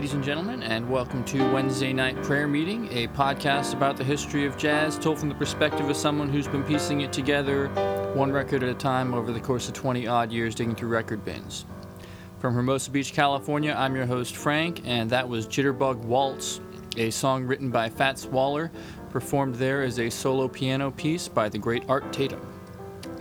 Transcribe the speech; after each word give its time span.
ladies 0.00 0.14
and 0.14 0.24
gentlemen, 0.24 0.62
and 0.62 0.88
welcome 0.88 1.22
to 1.26 1.36
Wednesday 1.52 1.92
Night 1.92 2.16
Prayer 2.22 2.48
Meeting, 2.48 2.88
a 2.90 3.06
podcast 3.08 3.74
about 3.74 3.98
the 3.98 4.02
history 4.02 4.46
of 4.46 4.56
jazz 4.56 4.98
told 4.98 5.18
from 5.18 5.28
the 5.28 5.34
perspective 5.34 5.90
of 5.90 5.94
someone 5.94 6.30
who's 6.30 6.48
been 6.48 6.64
piecing 6.64 7.02
it 7.02 7.12
together 7.12 7.68
one 8.14 8.32
record 8.32 8.62
at 8.62 8.70
a 8.70 8.74
time 8.74 9.12
over 9.12 9.30
the 9.30 9.38
course 9.38 9.68
of 9.68 9.74
20 9.74 10.06
odd 10.06 10.32
years 10.32 10.54
digging 10.54 10.74
through 10.74 10.88
record 10.88 11.22
bins. 11.22 11.66
From 12.38 12.54
Hermosa 12.54 12.90
Beach, 12.90 13.12
California, 13.12 13.74
I'm 13.76 13.94
your 13.94 14.06
host, 14.06 14.36
Frank, 14.36 14.80
and 14.86 15.10
that 15.10 15.28
was 15.28 15.46
Jitterbug 15.46 15.98
Waltz, 15.98 16.62
a 16.96 17.10
song 17.10 17.44
written 17.44 17.68
by 17.68 17.90
Fats 17.90 18.24
Waller, 18.24 18.70
performed 19.10 19.56
there 19.56 19.82
as 19.82 19.98
a 19.98 20.08
solo 20.08 20.48
piano 20.48 20.90
piece 20.90 21.28
by 21.28 21.50
the 21.50 21.58
great 21.58 21.84
Art 21.90 22.10
Tatum. 22.10 22.40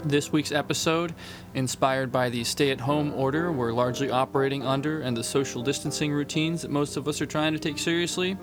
This 0.06 0.32
week's 0.32 0.54
episode, 0.54 1.14
inspired 1.56 2.10
by 2.10 2.30
the 2.30 2.46
stay 2.46 2.72
at 2.72 2.80
home 2.80 3.14
order 3.14 3.52
we're 3.52 3.74
largely 3.74 4.10
operating 4.10 4.64
under 4.64 5.02
and 5.02 5.16
the 5.16 5.24
social 5.24 5.62
distancing 5.62 6.14
routines 6.14 6.62
that 6.62 6.72
most 6.72 6.96
of 6.96 7.06
us 7.10 7.20
are 7.20 7.26
trying 7.26 7.52
to 7.52 7.60
take 7.60 7.78
seriously, 7.78 8.38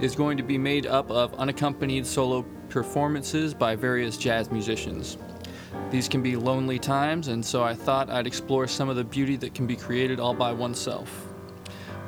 is 0.00 0.16
going 0.16 0.36
to 0.36 0.42
be 0.42 0.58
made 0.58 0.86
up 0.86 1.08
of 1.08 1.32
unaccompanied 1.34 2.04
solo 2.04 2.42
performances 2.68 3.54
by 3.54 3.76
various 3.76 4.18
jazz 4.18 4.50
musicians. 4.50 5.18
These 5.92 6.08
can 6.08 6.20
be 6.20 6.34
lonely 6.34 6.80
times, 6.80 7.28
and 7.28 7.46
so 7.46 7.62
I 7.62 7.74
thought 7.74 8.10
I'd 8.10 8.26
explore 8.26 8.66
some 8.66 8.88
of 8.88 8.96
the 8.96 9.04
beauty 9.04 9.36
that 9.36 9.54
can 9.54 9.68
be 9.68 9.76
created 9.76 10.18
all 10.18 10.34
by 10.34 10.52
oneself. 10.52 11.26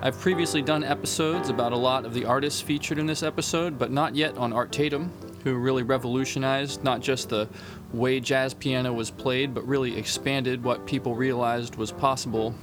I've 0.02 0.18
previously 0.18 0.62
done 0.62 0.82
episodes 0.82 1.48
about 1.48 1.72
a 1.72 1.76
lot 1.76 2.04
of 2.04 2.12
the 2.12 2.24
artists 2.24 2.60
featured 2.60 2.98
in 2.98 3.06
this 3.06 3.22
episode, 3.22 3.78
but 3.78 3.92
not 3.92 4.16
yet 4.16 4.36
on 4.36 4.52
Art 4.52 4.72
Tatum, 4.72 5.12
who 5.44 5.54
really 5.56 5.82
revolutionized 5.82 6.82
not 6.82 7.00
just 7.00 7.28
the 7.28 7.48
way 7.92 8.20
jazz 8.20 8.54
piano 8.54 8.92
was 8.92 9.10
played, 9.10 9.54
but 9.54 9.66
really 9.66 9.96
expanded 9.96 10.62
what 10.62 10.86
people 10.86 11.14
realized 11.14 11.76
was 11.76 11.92
possible 11.92 12.54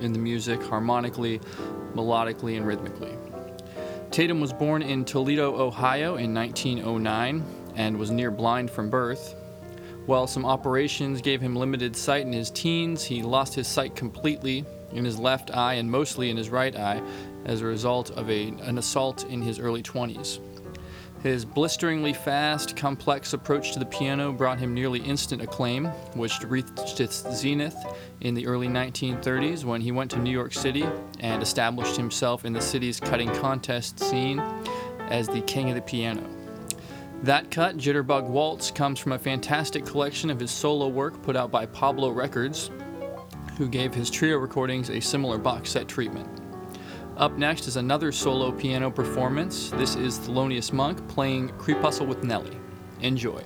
in 0.00 0.12
the 0.12 0.18
music 0.18 0.62
harmonically, 0.62 1.40
melodically, 1.94 2.56
and 2.56 2.66
rhythmically. 2.66 3.16
Tatum 4.10 4.40
was 4.40 4.52
born 4.52 4.82
in 4.82 5.04
Toledo, 5.04 5.60
Ohio 5.60 6.16
in 6.16 6.32
1909 6.34 7.44
and 7.76 7.98
was 7.98 8.10
near 8.10 8.30
blind 8.30 8.70
from 8.70 8.90
birth. 8.90 9.34
While 10.06 10.26
some 10.26 10.44
operations 10.44 11.22
gave 11.22 11.40
him 11.40 11.56
limited 11.56 11.96
sight 11.96 12.26
in 12.26 12.32
his 12.32 12.50
teens, 12.50 13.02
he 13.02 13.22
lost 13.22 13.54
his 13.54 13.66
sight 13.66 13.96
completely 13.96 14.64
in 14.92 15.04
his 15.04 15.18
left 15.18 15.50
eye 15.50 15.74
and 15.74 15.90
mostly 15.90 16.30
in 16.30 16.36
his 16.36 16.50
right 16.50 16.76
eye 16.76 17.02
as 17.44 17.62
a 17.62 17.66
result 17.66 18.10
of 18.10 18.30
a, 18.30 18.48
an 18.48 18.78
assault 18.78 19.24
in 19.24 19.42
his 19.42 19.58
early 19.58 19.82
20s. 19.82 20.38
His 21.24 21.46
blisteringly 21.46 22.12
fast, 22.12 22.76
complex 22.76 23.32
approach 23.32 23.72
to 23.72 23.78
the 23.78 23.86
piano 23.86 24.30
brought 24.30 24.58
him 24.58 24.74
nearly 24.74 25.00
instant 25.00 25.40
acclaim, 25.40 25.86
which 26.12 26.38
reached 26.42 27.00
its 27.00 27.24
zenith 27.32 27.74
in 28.20 28.34
the 28.34 28.46
early 28.46 28.68
1930s 28.68 29.64
when 29.64 29.80
he 29.80 29.90
went 29.90 30.10
to 30.10 30.18
New 30.18 30.30
York 30.30 30.52
City 30.52 30.84
and 31.20 31.42
established 31.42 31.96
himself 31.96 32.44
in 32.44 32.52
the 32.52 32.60
city's 32.60 33.00
cutting 33.00 33.34
contest 33.36 33.98
scene 33.98 34.38
as 35.08 35.26
the 35.26 35.40
king 35.40 35.70
of 35.70 35.76
the 35.76 35.80
piano. 35.80 36.22
That 37.22 37.50
cut, 37.50 37.78
Jitterbug 37.78 38.28
Waltz, 38.28 38.70
comes 38.70 38.98
from 39.00 39.12
a 39.12 39.18
fantastic 39.18 39.86
collection 39.86 40.28
of 40.28 40.38
his 40.38 40.50
solo 40.50 40.88
work 40.88 41.22
put 41.22 41.36
out 41.36 41.50
by 41.50 41.64
Pablo 41.64 42.10
Records, 42.10 42.70
who 43.56 43.66
gave 43.66 43.94
his 43.94 44.10
trio 44.10 44.36
recordings 44.36 44.90
a 44.90 45.00
similar 45.00 45.38
box 45.38 45.70
set 45.70 45.88
treatment. 45.88 46.33
Up 47.16 47.38
next 47.38 47.68
is 47.68 47.76
another 47.76 48.10
solo 48.10 48.50
piano 48.50 48.90
performance. 48.90 49.70
This 49.70 49.94
is 49.94 50.18
Thelonious 50.18 50.72
Monk 50.72 51.06
playing 51.06 51.50
Crepuscule 51.58 52.08
with 52.08 52.24
Nellie. 52.24 52.58
Enjoy. 53.02 53.40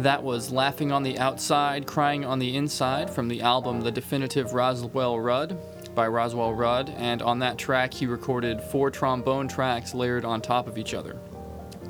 That 0.00 0.22
was 0.22 0.50
Laughing 0.50 0.92
on 0.92 1.02
the 1.02 1.18
Outside, 1.18 1.86
Crying 1.86 2.24
on 2.24 2.38
the 2.38 2.56
Inside 2.56 3.10
from 3.10 3.28
the 3.28 3.42
album 3.42 3.82
The 3.82 3.90
Definitive 3.90 4.54
Roswell 4.54 5.20
Rudd 5.20 5.58
by 5.94 6.06
Roswell 6.06 6.54
Rudd, 6.54 6.88
and 6.96 7.20
on 7.20 7.40
that 7.40 7.58
track 7.58 7.92
he 7.92 8.06
recorded 8.06 8.62
four 8.62 8.90
trombone 8.90 9.46
tracks 9.46 9.92
layered 9.92 10.24
on 10.24 10.40
top 10.40 10.66
of 10.66 10.78
each 10.78 10.94
other. 10.94 11.18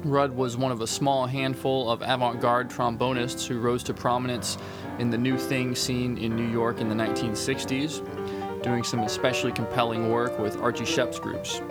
Rudd 0.02 0.34
was 0.34 0.56
one 0.56 0.72
of 0.72 0.80
a 0.80 0.88
small 0.88 1.28
handful 1.28 1.88
of 1.88 2.02
avant 2.02 2.40
garde 2.40 2.68
trombonists 2.68 3.46
who 3.46 3.60
rose 3.60 3.84
to 3.84 3.94
prominence 3.94 4.58
in 4.98 5.10
the 5.10 5.18
new 5.18 5.38
thing 5.38 5.76
scene 5.76 6.18
in 6.18 6.34
New 6.34 6.50
York 6.50 6.80
in 6.80 6.88
the 6.88 6.96
1960s, 6.96 8.02
doing 8.64 8.82
some 8.82 9.00
especially 9.04 9.52
compelling 9.52 10.10
work 10.10 10.36
with 10.36 10.60
Archie 10.60 10.84
Shepp's 10.84 11.20
groups. 11.20 11.62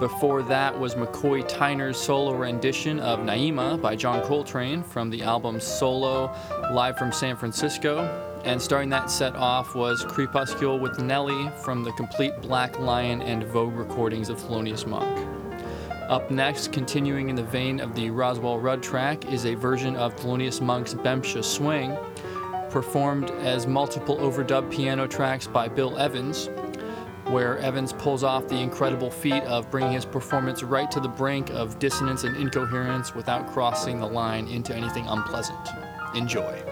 Before 0.00 0.42
that 0.44 0.80
was 0.80 0.94
McCoy 0.94 1.46
Tyner's 1.46 1.98
solo 1.98 2.32
rendition 2.32 2.98
of 3.00 3.18
Naima 3.18 3.78
by 3.82 3.94
John 3.94 4.22
Coltrane 4.22 4.82
from 4.82 5.10
the 5.10 5.20
album 5.20 5.60
Solo 5.60 6.34
Live 6.72 6.96
from 6.96 7.12
San 7.12 7.36
Francisco. 7.36 8.08
And 8.46 8.62
starting 8.62 8.88
that 8.88 9.10
set 9.10 9.36
off 9.36 9.74
was 9.74 10.02
Crepuscule 10.06 10.80
with 10.80 10.98
Nellie 11.00 11.50
from 11.62 11.84
the 11.84 11.92
complete 11.92 12.32
Black 12.40 12.78
Lion 12.78 13.20
and 13.20 13.44
Vogue 13.44 13.74
recordings 13.74 14.30
of 14.30 14.38
Thelonious 14.38 14.86
Monk. 14.86 15.28
Up 16.08 16.30
next, 16.30 16.72
continuing 16.72 17.28
in 17.28 17.36
the 17.36 17.44
vein 17.44 17.78
of 17.78 17.94
the 17.94 18.08
Roswell 18.08 18.58
Rudd 18.58 18.82
track, 18.82 19.30
is 19.30 19.44
a 19.44 19.54
version 19.54 19.96
of 19.96 20.16
Thelonious 20.16 20.62
Monk's 20.62 20.94
Bemsha 20.94 21.44
Swing, 21.44 21.94
performed 22.70 23.30
as 23.42 23.66
multiple 23.66 24.16
overdub 24.16 24.70
piano 24.72 25.06
tracks 25.06 25.46
by 25.46 25.68
Bill 25.68 25.98
Evans 25.98 26.48
where 27.30 27.58
Evans 27.58 27.92
pulls 27.92 28.24
off 28.24 28.48
the 28.48 28.58
incredible 28.58 29.10
feat 29.10 29.42
of 29.44 29.70
bringing 29.70 29.92
his 29.92 30.04
performance 30.04 30.62
right 30.62 30.90
to 30.90 31.00
the 31.00 31.08
brink 31.08 31.50
of 31.50 31.78
dissonance 31.78 32.24
and 32.24 32.36
incoherence 32.36 33.14
without 33.14 33.46
crossing 33.52 34.00
the 34.00 34.06
line 34.06 34.48
into 34.48 34.74
anything 34.74 35.06
unpleasant. 35.06 35.68
Enjoy. 36.14 36.69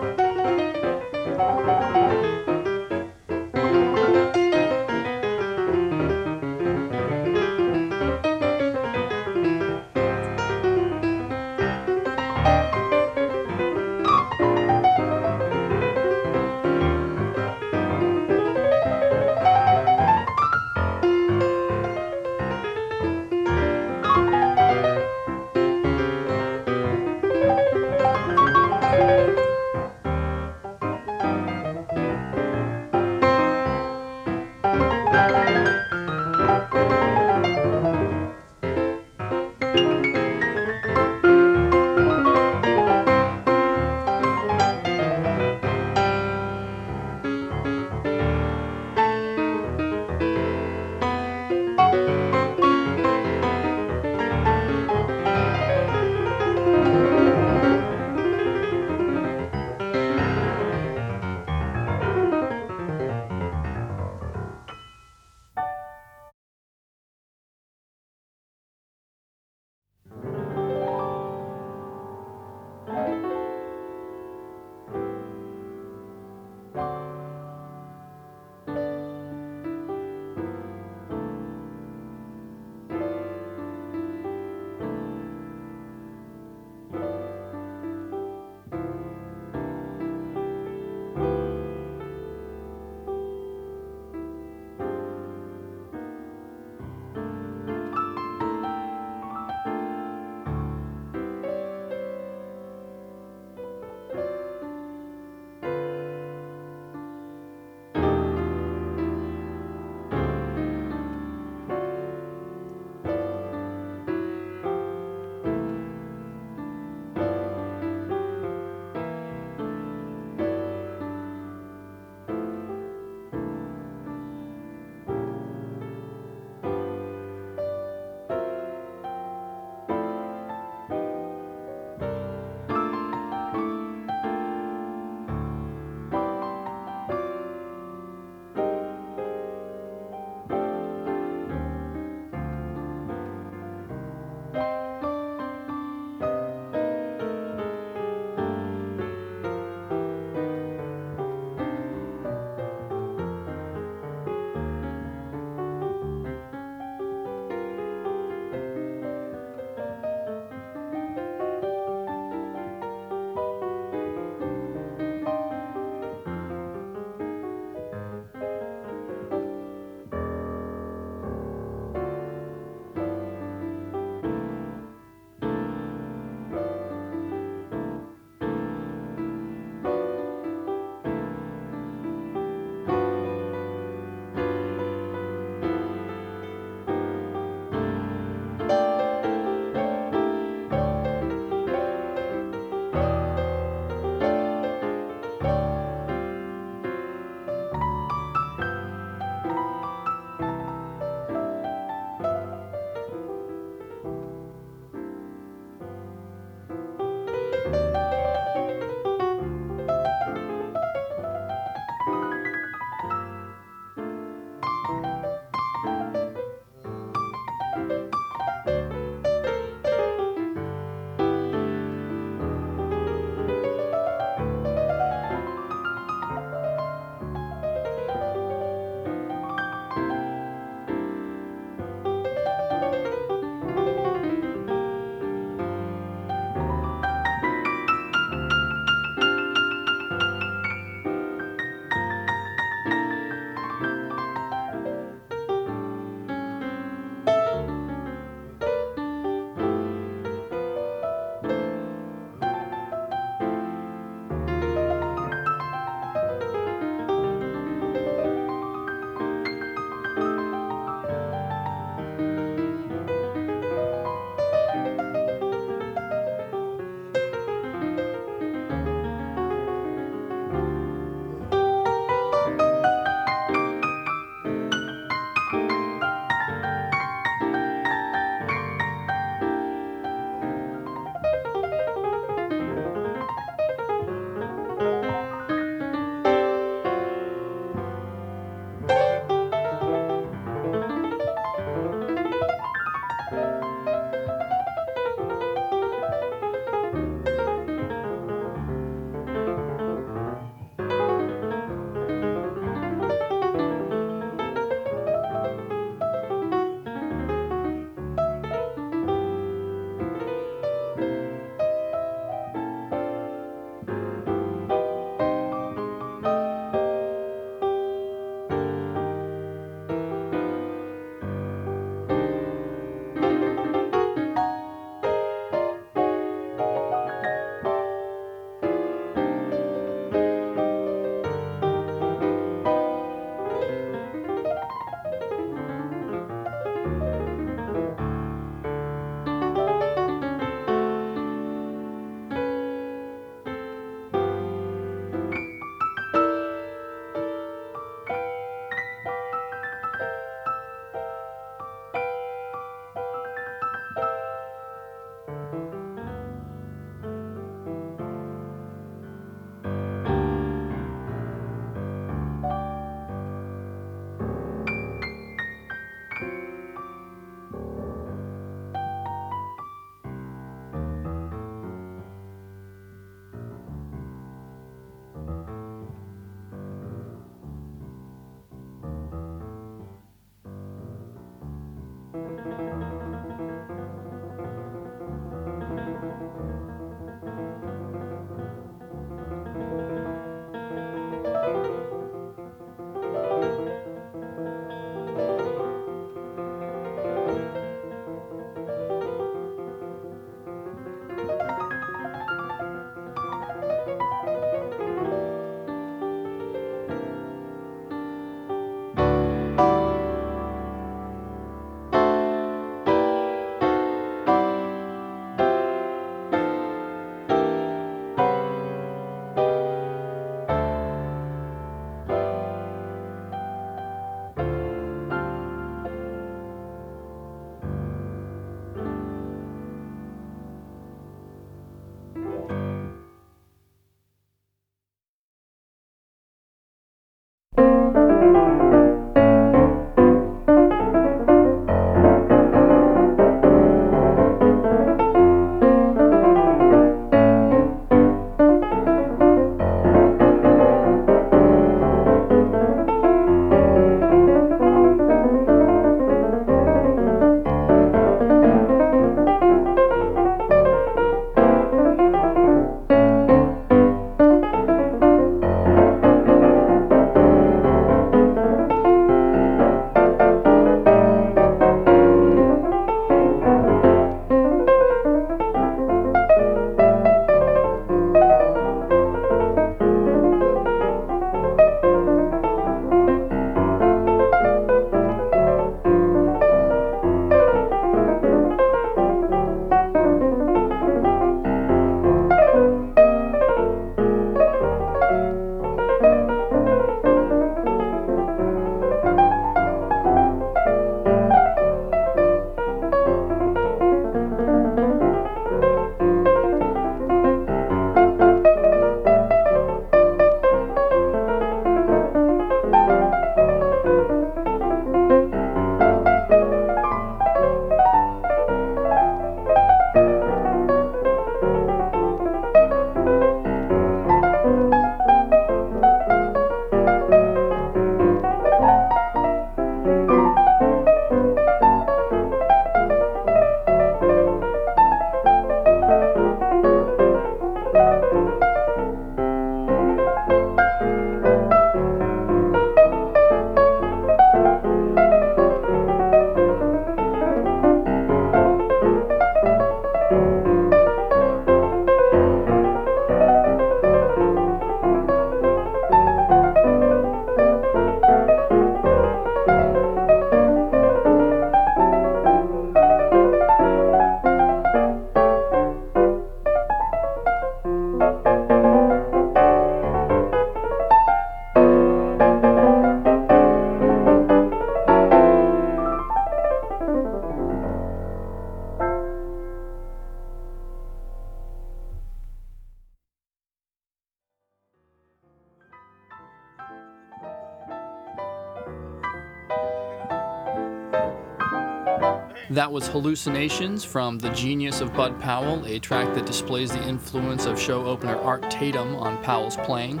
Was 592.72 592.88
Hallucinations 592.88 593.84
from 593.84 594.18
The 594.18 594.30
Genius 594.30 594.80
of 594.80 594.94
Bud 594.94 595.20
Powell, 595.20 595.62
a 595.66 595.78
track 595.78 596.14
that 596.14 596.24
displays 596.24 596.72
the 596.72 596.82
influence 596.88 597.44
of 597.44 597.60
show 597.60 597.84
opener 597.84 598.16
Art 598.16 598.50
Tatum 598.50 598.96
on 598.96 599.22
Powell's 599.22 599.58
playing. 599.58 600.00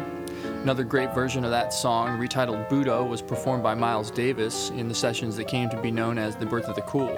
Another 0.62 0.82
great 0.82 1.14
version 1.14 1.44
of 1.44 1.50
that 1.50 1.74
song, 1.74 2.18
retitled 2.18 2.70
Budo, 2.70 3.06
was 3.06 3.20
performed 3.20 3.62
by 3.62 3.74
Miles 3.74 4.10
Davis 4.10 4.70
in 4.70 4.88
the 4.88 4.94
sessions 4.94 5.36
that 5.36 5.48
came 5.48 5.68
to 5.68 5.82
be 5.82 5.90
known 5.90 6.16
as 6.16 6.34
The 6.34 6.46
Birth 6.46 6.64
of 6.64 6.74
the 6.74 6.80
Cool. 6.82 7.14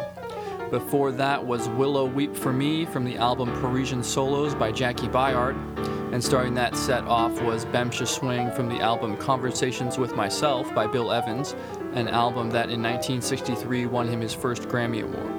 Before 0.72 1.12
that 1.12 1.46
was 1.46 1.68
Willow 1.68 2.04
Weep 2.04 2.34
for 2.34 2.52
Me 2.52 2.84
from 2.84 3.04
the 3.04 3.16
album 3.16 3.52
Parisian 3.60 4.02
Solos 4.02 4.56
by 4.56 4.72
Jaki 4.72 5.08
Byard. 5.08 5.54
And 6.12 6.22
starting 6.22 6.54
that 6.54 6.76
set 6.76 7.04
off 7.04 7.40
was 7.42 7.64
Bemsha 7.66 8.08
Swing 8.08 8.50
from 8.50 8.68
the 8.68 8.80
album 8.80 9.16
Conversations 9.16 9.98
with 9.98 10.16
Myself 10.16 10.74
by 10.74 10.88
Bill 10.88 11.12
Evans, 11.12 11.54
an 11.92 12.08
album 12.08 12.50
that 12.50 12.70
in 12.70 12.82
1963 12.82 13.86
won 13.86 14.08
him 14.08 14.20
his 14.20 14.34
first 14.34 14.62
Grammy 14.62 15.02
Award. 15.02 15.33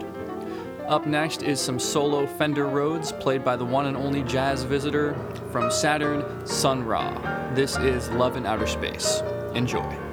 Up 0.87 1.07
next 1.07 1.41
is 1.41 1.59
some 1.59 1.79
solo 1.79 2.27
Fender 2.27 2.67
Rhodes 2.67 3.11
played 3.11 3.43
by 3.43 3.55
the 3.55 3.65
one 3.65 3.87
and 3.87 3.97
only 3.97 4.21
jazz 4.21 4.63
visitor 4.63 5.15
from 5.51 5.71
Saturn, 5.71 6.45
Sun 6.45 6.85
Ra. 6.85 7.11
This 7.55 7.75
is 7.77 8.07
Love 8.11 8.37
in 8.37 8.45
Outer 8.45 8.67
Space. 8.67 9.21
Enjoy. 9.55 10.04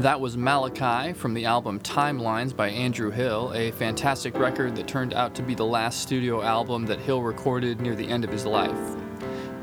That 0.00 0.20
was 0.20 0.36
Malachi 0.36 1.14
from 1.14 1.32
the 1.32 1.46
album 1.46 1.80
Timelines 1.80 2.54
by 2.54 2.68
Andrew 2.68 3.10
Hill, 3.10 3.50
a 3.54 3.70
fantastic 3.70 4.36
record 4.36 4.76
that 4.76 4.86
turned 4.86 5.14
out 5.14 5.34
to 5.36 5.42
be 5.42 5.54
the 5.54 5.64
last 5.64 6.02
studio 6.02 6.42
album 6.42 6.84
that 6.84 7.00
Hill 7.00 7.22
recorded 7.22 7.80
near 7.80 7.94
the 7.94 8.06
end 8.06 8.22
of 8.22 8.28
his 8.30 8.44
life. 8.44 8.94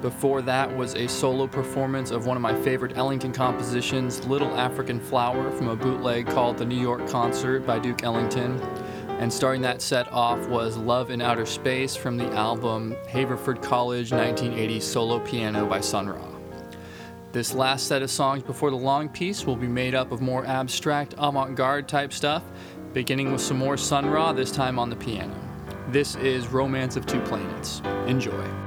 Before 0.02 0.42
that 0.42 0.76
was 0.76 0.96
a 0.96 1.08
solo 1.08 1.46
performance 1.46 2.10
of 2.10 2.26
one 2.26 2.36
of 2.36 2.42
my 2.42 2.60
favorite 2.64 2.98
Ellington 2.98 3.32
compositions, 3.32 4.26
Little 4.26 4.50
African 4.58 5.00
Flower, 5.00 5.52
from 5.52 5.68
a 5.68 5.76
bootleg 5.76 6.26
called 6.26 6.58
The 6.58 6.66
New 6.66 6.82
York 6.82 7.08
Concert 7.08 7.68
by 7.68 7.78
Duke 7.78 8.02
Ellington. 8.02 8.60
And 9.20 9.32
starting 9.32 9.62
that 9.62 9.84
set 9.84 10.12
off 10.12 10.48
was 10.48 10.78
Love 10.78 11.12
in 11.12 11.22
Outer 11.22 11.46
Space 11.46 11.96
from 11.96 12.18
the 12.18 12.30
album 12.32 12.96
Haverford 13.08 13.62
College 13.62 14.12
1980 14.12 14.80
Solo 14.80 15.20
Piano 15.20 15.68
by 15.68 15.80
Sun 15.80 16.08
Ra. 16.10 16.33
This 17.34 17.56
last 17.56 17.88
set 17.88 18.04
of 18.04 18.12
songs 18.12 18.44
before 18.44 18.70
the 18.70 18.78
long 18.78 19.10
piece 19.10 19.44
will 19.44 19.56
be 19.56 19.68
made 19.68 19.96
up 19.96 20.12
of 20.12 20.22
more 20.22 20.46
abstract, 20.46 21.16
avant 21.18 21.56
garde 21.56 21.88
type 21.88 22.14
stuff, 22.14 22.44
beginning 22.94 23.32
with 23.32 23.42
some 23.42 23.58
more 23.58 23.76
Sun 23.76 24.06
Ra, 24.06 24.34
this 24.34 24.52
time 24.52 24.78
on 24.78 24.92
the 24.92 24.96
piano. 24.96 25.36
This 25.88 26.14
is 26.18 26.50
Romance 26.50 26.96
of 26.96 27.08
Two 27.08 27.20
Planets. 27.22 27.82
Enjoy. 28.06 28.63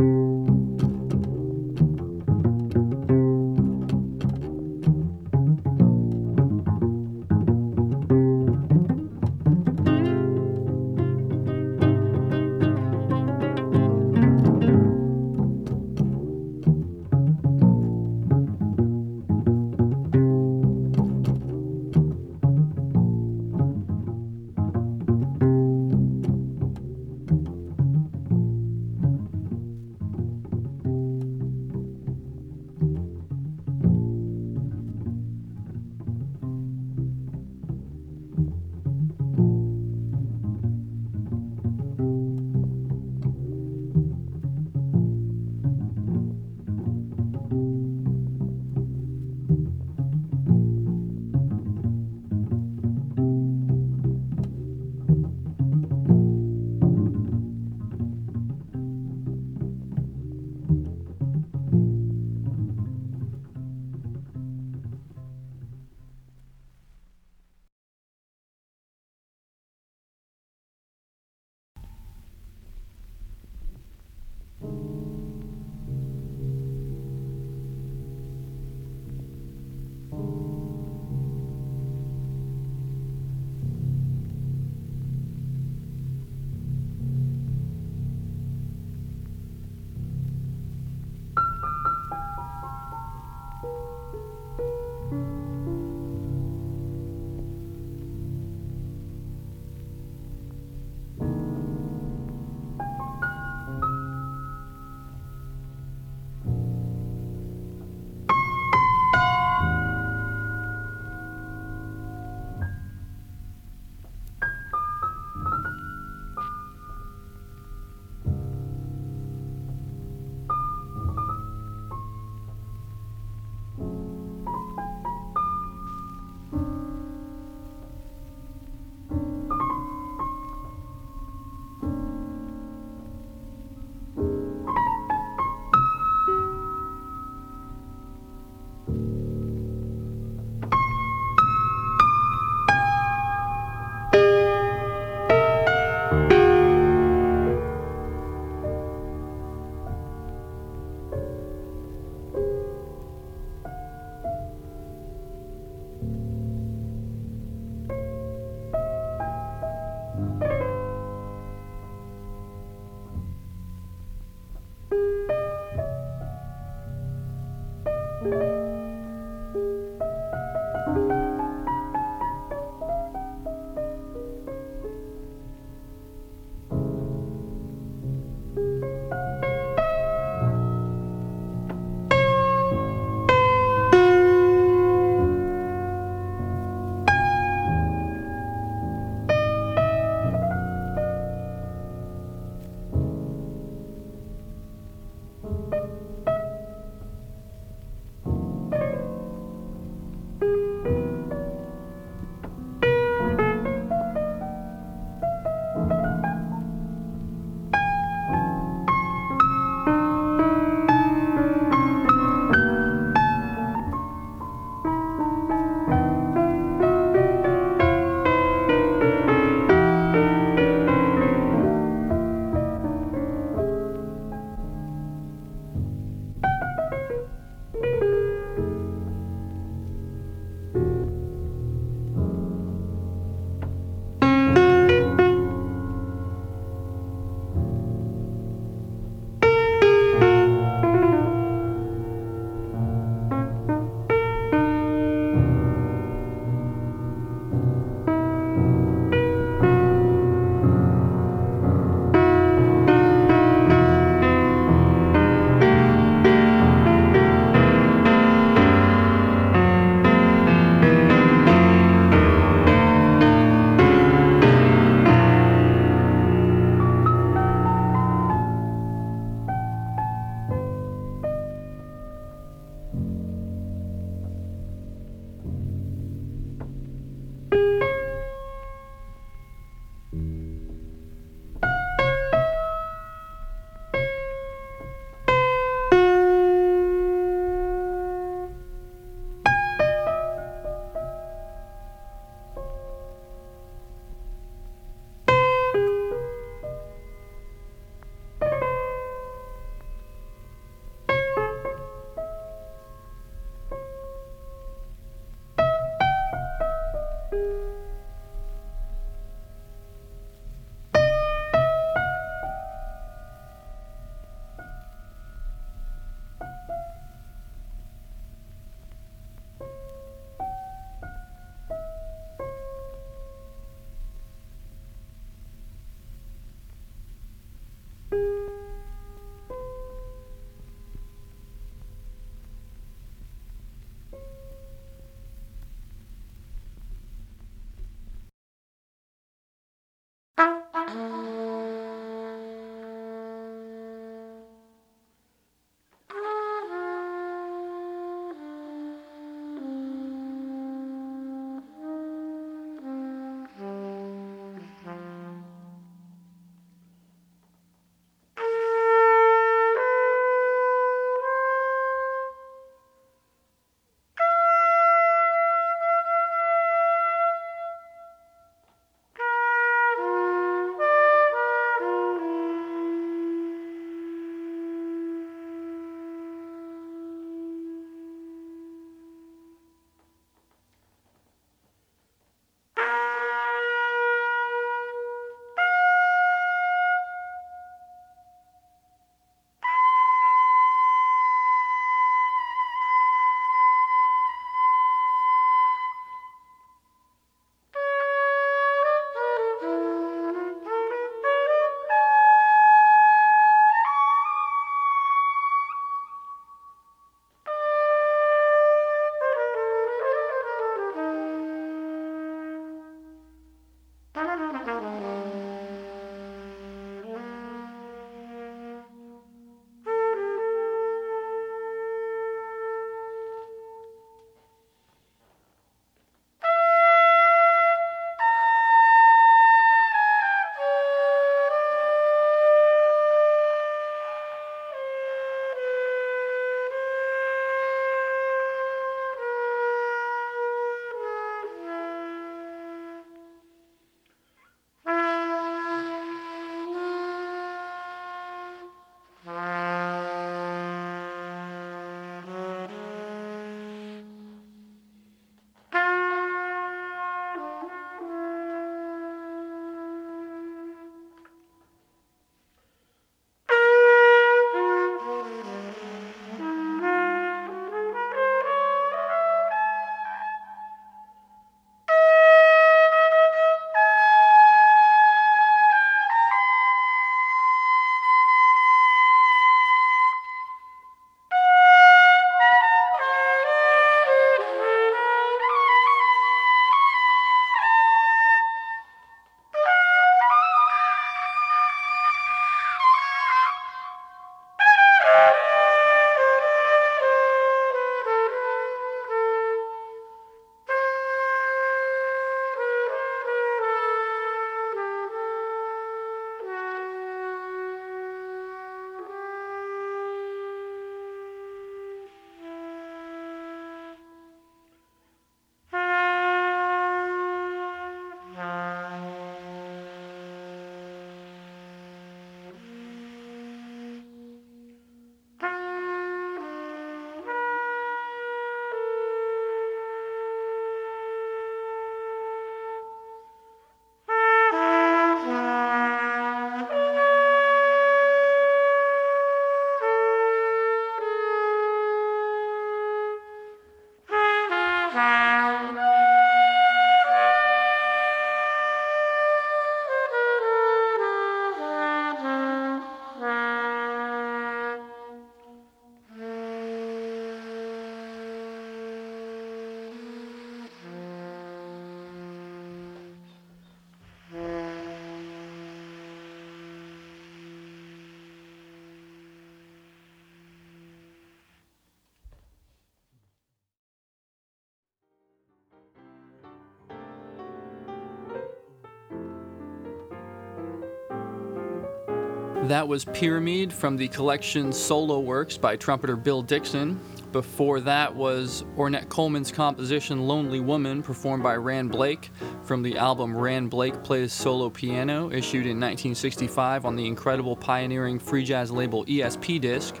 That 582.68 582.88
was 582.88 583.04
Pyramid 583.04 583.72
from 583.72 583.96
the 583.96 584.08
collection 584.08 584.72
Solo 584.72 585.20
Works 585.20 585.56
by 585.56 585.76
trumpeter 585.76 586.16
Bill 586.16 586.42
Dixon. 586.42 586.98
Before 587.30 587.78
that 587.78 588.12
was 588.12 588.64
Ornette 588.76 589.08
Coleman's 589.08 589.52
composition 589.52 590.26
Lonely 590.26 590.58
Woman, 590.58 591.00
performed 591.00 591.44
by 591.44 591.54
Ran 591.54 591.86
Blake 591.86 592.32
from 592.64 592.82
the 592.82 592.98
album 592.98 593.36
Ran 593.36 593.68
Blake 593.68 594.02
Plays 594.02 594.32
Solo 594.32 594.68
Piano, 594.68 595.30
issued 595.30 595.66
in 595.66 595.78
1965 595.78 596.84
on 596.84 596.96
the 596.96 597.06
incredible 597.06 597.54
pioneering 597.54 598.18
free 598.18 598.42
jazz 598.42 598.72
label 598.72 599.04
ESP 599.04 599.60
disc. 599.60 600.00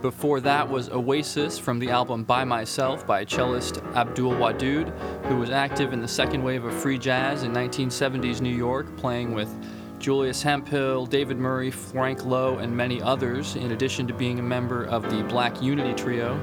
Before 0.00 0.40
that 0.40 0.68
was 0.68 0.88
Oasis 0.88 1.58
from 1.58 1.78
the 1.78 1.90
album 1.90 2.24
By 2.24 2.42
Myself 2.42 3.06
by 3.06 3.24
cellist 3.24 3.84
Abdul 3.94 4.32
Wadud, 4.32 4.88
who 5.26 5.36
was 5.36 5.50
active 5.50 5.92
in 5.92 6.00
the 6.00 6.08
second 6.08 6.42
wave 6.42 6.64
of 6.64 6.74
free 6.74 6.98
jazz 6.98 7.42
in 7.42 7.52
1970s 7.52 8.40
New 8.40 8.48
York, 8.48 8.96
playing 8.96 9.34
with 9.34 9.54
Julius 10.02 10.42
Hemphill, 10.42 11.06
David 11.06 11.38
Murray, 11.38 11.70
Frank 11.70 12.24
Lowe, 12.24 12.58
and 12.58 12.76
many 12.76 13.00
others, 13.00 13.54
in 13.54 13.70
addition 13.70 14.08
to 14.08 14.12
being 14.12 14.40
a 14.40 14.42
member 14.42 14.82
of 14.86 15.08
the 15.08 15.22
Black 15.22 15.62
Unity 15.62 15.94
Trio, 15.94 16.34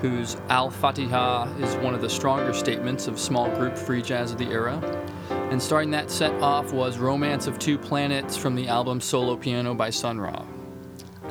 whose 0.00 0.38
Al 0.48 0.70
Fatiha 0.70 1.44
is 1.58 1.76
one 1.76 1.94
of 1.94 2.00
the 2.00 2.08
stronger 2.08 2.54
statements 2.54 3.06
of 3.06 3.20
small 3.20 3.54
group 3.54 3.76
free 3.76 4.00
jazz 4.00 4.32
of 4.32 4.38
the 4.38 4.46
era. 4.46 4.80
And 5.50 5.62
starting 5.62 5.90
that 5.90 6.10
set 6.10 6.32
off 6.40 6.72
was 6.72 6.96
Romance 6.96 7.46
of 7.46 7.58
Two 7.58 7.76
Planets 7.76 8.34
from 8.34 8.54
the 8.54 8.66
album 8.66 9.02
Solo 9.02 9.36
Piano 9.36 9.74
by 9.74 9.90
Sun 9.90 10.18
Ra. 10.18 10.46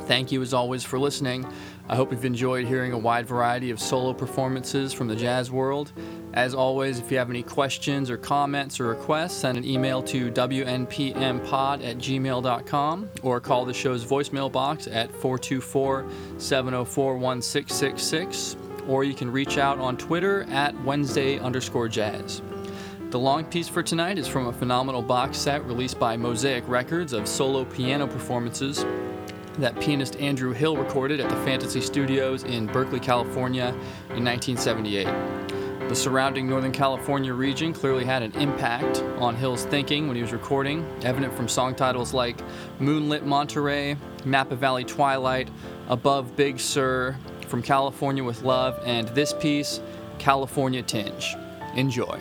Thank 0.01 0.31
you 0.31 0.43
as 0.43 0.53
always 0.53 0.83
for 0.83 0.99
listening. 0.99 1.51
I 1.89 1.95
hope 1.95 2.11
you've 2.11 2.25
enjoyed 2.25 2.67
hearing 2.67 2.93
a 2.93 2.97
wide 2.97 3.25
variety 3.25 3.71
of 3.71 3.79
solo 3.79 4.13
performances 4.13 4.93
from 4.93 5.07
the 5.07 5.15
jazz 5.15 5.49
world. 5.49 5.93
As 6.35 6.53
always, 6.53 6.99
if 6.99 7.09
you 7.09 7.17
have 7.17 7.29
any 7.29 7.43
questions 7.43 8.09
or 8.09 8.17
comments 8.17 8.81
or 8.81 8.87
requests, 8.87 9.37
send 9.37 9.57
an 9.57 9.63
email 9.63 10.03
to 10.03 10.29
wnpmpod 10.31 11.85
at 11.85 11.97
gmail.com 11.97 13.09
or 13.23 13.39
call 13.39 13.63
the 13.63 13.73
show's 13.73 14.05
voicemail 14.05 14.51
box 14.51 14.85
at 14.87 15.09
424 15.11 16.05
704 16.37 17.17
1666, 17.17 18.57
or 18.85 19.05
you 19.05 19.13
can 19.13 19.31
reach 19.31 19.57
out 19.57 19.79
on 19.79 19.95
Twitter 19.95 20.43
at 20.49 20.77
Wednesday 20.83 21.39
underscore 21.39 21.87
jazz. 21.87 22.41
The 23.11 23.19
long 23.19 23.45
piece 23.45 23.69
for 23.69 23.81
tonight 23.81 24.17
is 24.17 24.27
from 24.27 24.47
a 24.47 24.53
phenomenal 24.53 25.01
box 25.01 25.37
set 25.37 25.63
released 25.63 25.97
by 25.97 26.17
Mosaic 26.17 26.67
Records 26.67 27.13
of 27.13 27.29
solo 27.29 27.63
piano 27.63 28.07
performances 28.07 28.83
that 29.59 29.79
pianist 29.79 30.17
Andrew 30.17 30.51
Hill 30.51 30.75
recorded 30.75 31.21
at 31.21 31.29
the 31.29 31.35
Fantasy 31.45 31.79
Studios 31.79 32.43
in 32.43 32.65
Berkeley, 32.65 32.99
California 32.99 33.69
in 34.09 34.25
1978. 34.25 35.07
The 35.87 35.95
surrounding 35.95 36.49
Northern 36.49 36.71
California 36.71 37.31
region 37.31 37.71
clearly 37.71 38.05
had 38.05 38.23
an 38.23 38.31
impact 38.33 39.03
on 39.19 39.35
Hill's 39.35 39.65
thinking 39.65 40.07
when 40.07 40.15
he 40.15 40.21
was 40.23 40.33
recording, 40.33 40.83
evident 41.03 41.33
from 41.35 41.47
song 41.47 41.75
titles 41.75 42.11
like 42.11 42.37
Moonlit 42.79 43.23
Monterey, 43.23 43.95
Napa 44.25 44.55
Valley 44.55 44.83
Twilight, 44.83 45.47
Above 45.87 46.35
Big 46.35 46.59
Sur, 46.59 47.15
From 47.47 47.61
California 47.61 48.23
with 48.23 48.41
Love, 48.41 48.81
and 48.83 49.07
this 49.09 49.31
piece, 49.33 49.79
California 50.17 50.81
Tinge. 50.81 51.35
Enjoy. 51.75 52.19